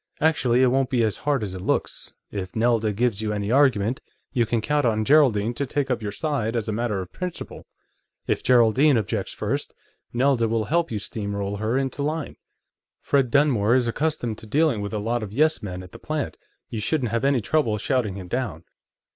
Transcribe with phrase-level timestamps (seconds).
[0.19, 2.15] "Actually, it won't be as hard as it looks.
[2.31, 4.01] If Nelda gives you any argument,
[4.33, 7.67] you can count on Geraldine to take your side as a matter of principle;
[8.25, 9.75] if Geraldine objects first,
[10.11, 12.37] Nelda will help you steam roll her into line.
[12.99, 16.35] Fred Dunmore is accustomed to dealing with a lot of yes men at the plant;
[16.67, 18.63] you shouldn't have any trouble shouting him down.